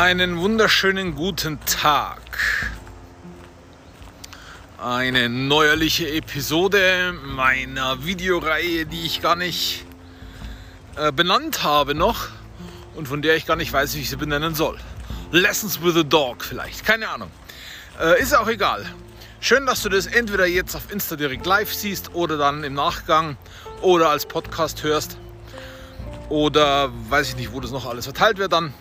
[0.00, 2.70] Einen wunderschönen guten Tag.
[4.82, 9.84] Eine neuerliche Episode meiner Videoreihe, die ich gar nicht
[10.96, 12.28] äh, benannt habe noch
[12.94, 14.78] und von der ich gar nicht weiß, wie ich sie benennen soll.
[15.32, 17.30] Lessons with a Dog vielleicht, keine Ahnung.
[18.00, 18.86] Äh, ist auch egal.
[19.38, 23.36] Schön, dass du das entweder jetzt auf Insta direkt live siehst oder dann im Nachgang
[23.82, 25.18] oder als Podcast hörst
[26.30, 28.72] oder weiß ich nicht, wo das noch alles verteilt wird dann.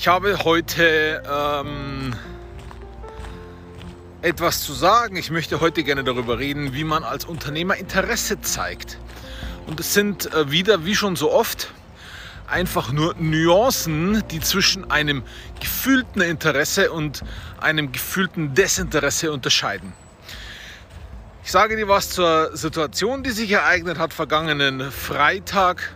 [0.00, 2.14] Ich habe heute ähm,
[4.22, 5.16] etwas zu sagen.
[5.16, 8.96] Ich möchte heute gerne darüber reden, wie man als Unternehmer Interesse zeigt.
[9.66, 11.70] Und es sind äh, wieder, wie schon so oft,
[12.46, 15.22] einfach nur Nuancen, die zwischen einem
[15.60, 17.22] gefühlten Interesse und
[17.60, 19.92] einem gefühlten Desinteresse unterscheiden.
[21.44, 24.14] Ich sage dir was zur Situation, die sich ereignet hat.
[24.14, 25.94] Vergangenen Freitag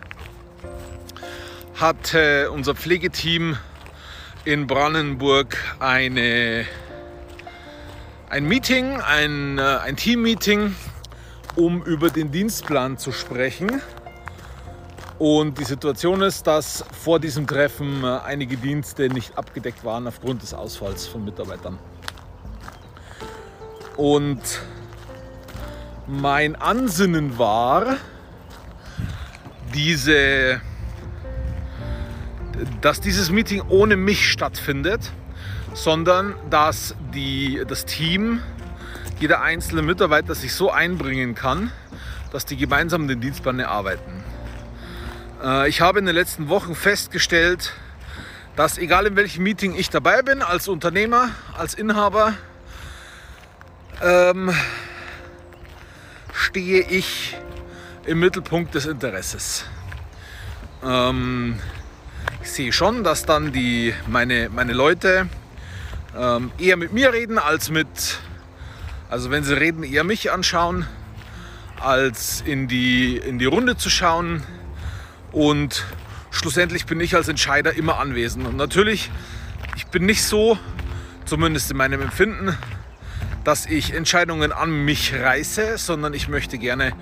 [1.73, 3.57] hatte unser Pflegeteam
[4.45, 6.65] in Brandenburg eine,
[8.29, 10.75] ein Meeting, ein, äh, ein Team-Meeting,
[11.55, 13.81] um über den Dienstplan zu sprechen.
[15.17, 20.43] Und die Situation ist, dass vor diesem Treffen äh, einige Dienste nicht abgedeckt waren aufgrund
[20.43, 21.79] des Ausfalls von Mitarbeitern.
[23.97, 24.41] Und
[26.05, 27.97] mein Ansinnen war,
[29.73, 30.61] diese
[32.81, 35.11] dass dieses Meeting ohne mich stattfindet,
[35.73, 38.41] sondern dass die, das Team,
[39.19, 41.71] jeder einzelne Mitarbeiter sich so einbringen kann,
[42.31, 44.23] dass die gemeinsam den Dienstplan erarbeiten.
[45.43, 47.73] Äh, ich habe in den letzten Wochen festgestellt,
[48.55, 52.33] dass egal in welchem Meeting ich dabei bin, als Unternehmer, als Inhaber,
[54.01, 54.53] ähm,
[56.33, 57.37] stehe ich
[58.05, 59.65] im Mittelpunkt des Interesses.
[60.83, 61.59] Ähm,
[62.45, 65.27] ich sehe schon, dass dann die, meine, meine Leute
[66.15, 68.19] ähm, eher mit mir reden als mit,
[69.09, 70.85] also wenn sie reden, eher mich anschauen,
[71.79, 74.43] als in die, in die Runde zu schauen.
[75.31, 75.85] Und
[76.29, 78.45] schlussendlich bin ich als Entscheider immer anwesend.
[78.45, 79.09] Und natürlich,
[79.75, 80.59] ich bin nicht so,
[81.25, 82.55] zumindest in meinem Empfinden,
[83.43, 86.93] dass ich Entscheidungen an mich reiße, sondern ich möchte gerne,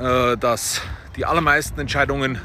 [0.00, 0.82] äh, dass
[1.14, 2.40] die allermeisten Entscheidungen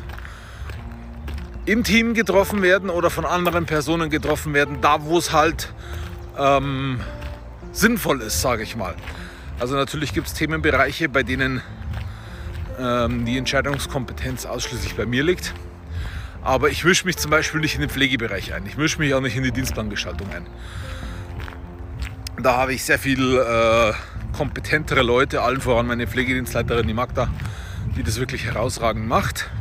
[1.66, 5.74] im Team getroffen werden oder von anderen Personen getroffen werden, da wo es halt
[6.38, 7.00] ähm,
[7.72, 8.96] sinnvoll ist, sage ich mal.
[9.60, 11.62] Also natürlich gibt es Themenbereiche, bei denen
[12.80, 15.54] ähm, die Entscheidungskompetenz ausschließlich bei mir liegt.
[16.44, 18.66] Aber ich mische mich zum Beispiel nicht in den Pflegebereich ein.
[18.66, 20.48] Ich mische mich auch nicht in die Dienstplangestaltung ein.
[22.42, 23.94] Da habe ich sehr viel äh,
[24.36, 27.30] kompetentere Leute, allen voran meine Pflegedienstleiterin, die Magda,
[27.96, 29.52] die das wirklich herausragend macht.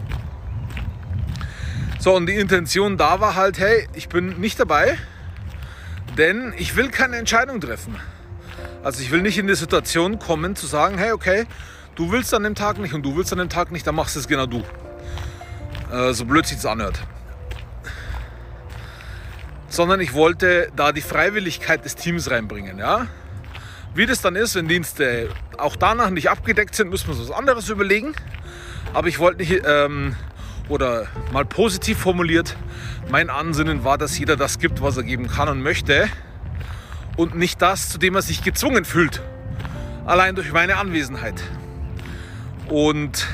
[2.01, 4.97] So, und die Intention da war halt, hey, ich bin nicht dabei,
[6.17, 7.95] denn ich will keine Entscheidung treffen.
[8.83, 11.45] Also ich will nicht in die Situation kommen zu sagen, hey, okay,
[11.97, 14.17] du willst an dem Tag nicht und du willst an dem Tag nicht, dann machst
[14.17, 14.65] es genau du.
[15.93, 16.99] Äh, so blöd sich es anhört.
[19.69, 23.09] Sondern ich wollte da die Freiwilligkeit des Teams reinbringen, ja.
[23.95, 25.29] Wie das dann ist, wenn Dienste
[25.59, 28.15] auch danach nicht abgedeckt sind, müssen wir uns was anderes überlegen.
[28.95, 30.17] Aber ich wollte nicht ähm,
[30.71, 32.57] oder mal positiv formuliert,
[33.11, 36.09] mein Ansinnen war, dass jeder das gibt, was er geben kann und möchte
[37.17, 39.21] und nicht das, zu dem er sich gezwungen fühlt,
[40.07, 41.43] allein durch meine Anwesenheit.
[42.69, 43.27] Und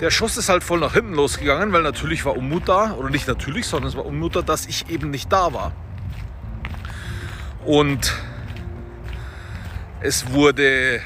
[0.00, 3.28] der Schuss ist halt voll nach hinten losgegangen, weil natürlich war Unmut da, oder nicht
[3.28, 5.72] natürlich, sondern es war Unmut da, dass ich eben nicht da war.
[7.64, 8.14] Und
[10.00, 11.00] es wurde,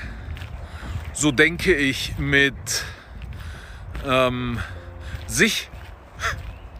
[1.12, 2.84] so denke ich, mit
[4.06, 4.59] ähm,
[5.32, 5.70] sich,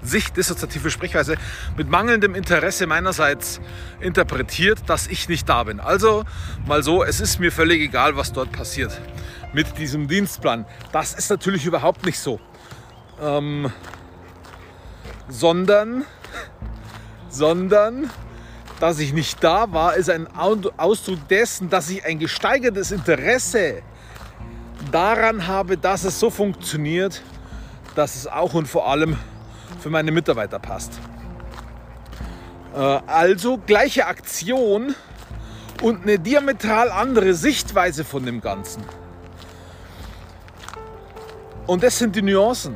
[0.03, 1.37] sich dissoziative Sprechweise
[1.77, 3.61] mit mangelndem Interesse meinerseits
[4.01, 5.81] interpretiert, dass ich nicht da bin.
[5.81, 6.25] Also
[6.67, 9.01] mal so, es ist mir völlig egal, was dort passiert
[9.53, 10.67] mit diesem Dienstplan.
[10.93, 12.41] Das ist natürlich überhaupt nicht so.
[13.21, 13.73] Ähm,
[15.29, 16.05] sondern,
[17.29, 18.11] sondern,
[18.81, 23.83] dass ich nicht da war, ist ein Ausdruck dessen, dass ich ein gesteigertes Interesse
[24.91, 27.23] daran habe, dass es so funktioniert,
[27.95, 29.17] dass es auch und vor allem
[29.81, 30.93] für meine Mitarbeiter passt.
[32.75, 34.95] Äh, also gleiche Aktion
[35.83, 38.83] und eine diametral andere Sichtweise von dem Ganzen.
[41.67, 42.75] Und das sind die Nuancen.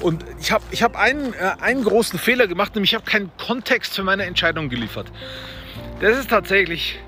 [0.00, 3.30] Und ich habe ich hab einen, äh, einen großen Fehler gemacht, nämlich ich habe keinen
[3.38, 5.10] Kontext für meine Entscheidung geliefert.
[6.00, 6.98] Das ist tatsächlich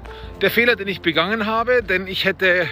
[0.40, 2.68] der Fehler, den ich begangen habe, denn ich hätte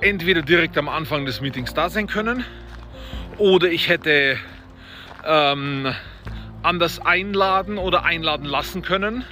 [0.00, 2.44] entweder direkt am Anfang des Meetings da sein können
[3.42, 4.38] oder ich hätte
[5.26, 5.92] ähm,
[6.62, 9.24] anders einladen oder einladen lassen können.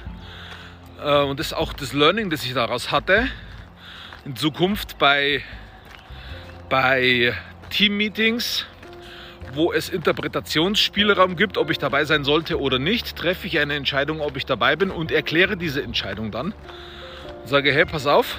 [1.01, 3.29] Äh, und das ist auch das Learning, das ich daraus hatte.
[4.25, 5.41] In Zukunft bei,
[6.69, 7.33] bei
[7.69, 8.65] Team-Meetings,
[9.53, 14.19] wo es Interpretationsspielraum gibt, ob ich dabei sein sollte oder nicht, treffe ich eine Entscheidung,
[14.19, 16.47] ob ich dabei bin und erkläre diese Entscheidung dann.
[17.43, 18.35] Und sage, hey, pass auf,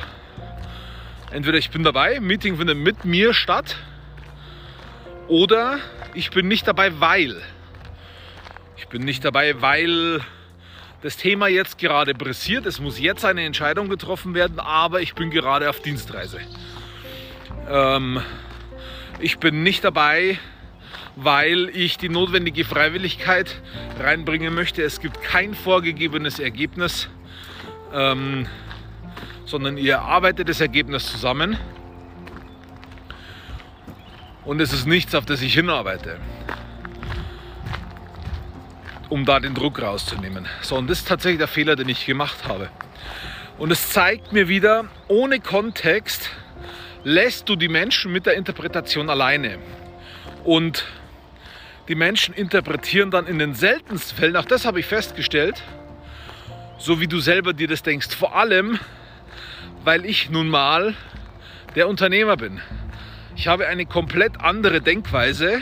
[1.31, 3.79] entweder ich bin dabei, Meeting findet mit mir statt,
[5.33, 5.79] oder
[6.13, 7.41] ich bin nicht dabei, weil.
[8.77, 10.21] Ich bin nicht dabei, weil
[11.01, 12.67] das Thema jetzt gerade pressiert.
[12.67, 16.39] Es muss jetzt eine Entscheidung getroffen werden, aber ich bin gerade auf Dienstreise.
[17.67, 18.21] Ähm,
[19.21, 20.39] ich bin nicht dabei,
[21.17, 23.63] weil ich die notwendige Freiwilligkeit
[23.99, 24.83] reinbringen möchte.
[24.83, 27.09] Es gibt kein vorgegebenes Ergebnis,
[27.95, 28.47] ähm,
[29.47, 31.57] sondern ihr erarbeitet das Ergebnis zusammen.
[34.45, 36.19] Und es ist nichts, auf das ich hinarbeite
[39.13, 40.49] um da den Druck rauszunehmen.
[40.63, 42.71] So, und das ist tatsächlich der Fehler, den ich gemacht habe.
[43.59, 46.31] Und es zeigt mir wieder, ohne Kontext
[47.05, 49.59] lässt du die Menschen mit der Interpretation alleine.
[50.45, 50.87] Und
[51.89, 55.63] die Menschen interpretieren dann in den seltensten Fällen, auch das habe ich festgestellt,
[56.79, 58.17] so wie du selber dir das denkst.
[58.17, 58.79] Vor allem,
[59.85, 60.95] weil ich nun mal
[61.75, 62.63] der Unternehmer bin.
[63.35, 65.61] Ich habe eine komplett andere Denkweise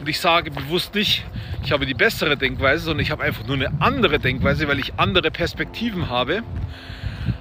[0.00, 1.24] und ich sage bewusst nicht,
[1.62, 4.94] ich habe die bessere Denkweise, sondern ich habe einfach nur eine andere Denkweise, weil ich
[4.96, 6.42] andere Perspektiven habe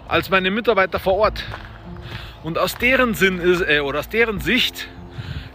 [0.08, 1.44] als meine Mitarbeiter vor Ort.
[2.44, 4.88] Und aus deren Sinn ist, äh, oder aus deren Sicht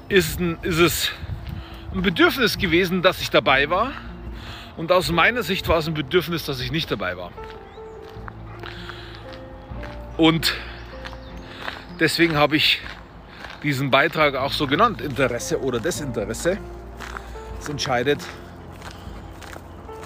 [0.08, 1.12] ist, ist es
[1.94, 3.92] ein Bedürfnis gewesen, dass ich dabei war.
[4.76, 7.32] Und aus meiner Sicht war es ein Bedürfnis, dass ich nicht dabei war.
[10.16, 10.54] Und
[12.00, 12.80] deswegen habe ich
[13.64, 16.58] diesen Beitrag auch so genannt, Interesse oder Desinteresse.
[17.58, 18.20] Es entscheidet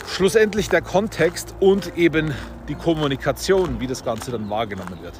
[0.06, 2.32] schlussendlich der Kontext und eben
[2.68, 5.14] die Kommunikation, wie das Ganze dann wahrgenommen wird.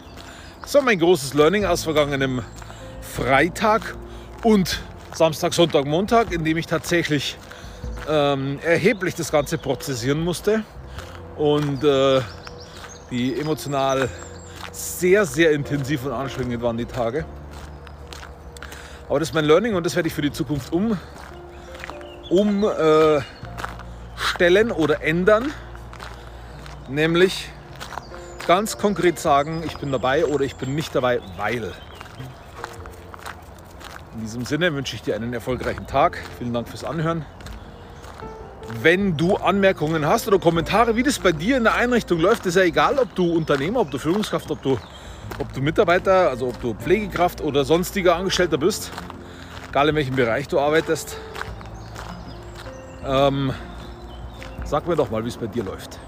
[0.62, 2.42] Das war mein großes Learning aus vergangenem
[3.00, 3.96] Freitag
[4.44, 4.80] und
[5.14, 7.36] Samstag, Sonntag, Montag, in dem ich tatsächlich
[8.08, 10.62] ähm, erheblich das Ganze prozessieren musste
[11.36, 12.20] und äh,
[13.10, 14.08] die emotional
[14.70, 17.24] sehr, sehr intensiv und anstrengend waren die Tage.
[19.08, 20.98] Aber das ist mein Learning und das werde ich für die Zukunft um,
[22.28, 23.20] um äh,
[24.76, 25.52] oder ändern.
[26.88, 27.50] Nämlich
[28.46, 31.72] ganz konkret sagen, ich bin dabei oder ich bin nicht dabei, weil.
[34.14, 36.18] In diesem Sinne wünsche ich dir einen erfolgreichen Tag.
[36.38, 37.24] Vielen Dank fürs Anhören.
[38.82, 42.56] Wenn du Anmerkungen hast oder Kommentare, wie das bei dir in der Einrichtung läuft, ist
[42.56, 44.78] ja egal, ob du Unternehmer, ob du Führungskraft, ob du,
[45.38, 48.90] ob du Mitarbeiter, also ob du Pflegekraft oder sonstiger Angestellter bist,
[49.68, 51.16] egal in welchem Bereich du arbeitest.
[53.04, 53.52] Ähm,
[54.68, 55.98] Sag mir doch mal, wie es bei dir läuft.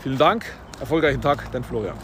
[0.00, 0.44] Vielen Dank,
[0.78, 1.96] erfolgreichen Tag, dein Florian.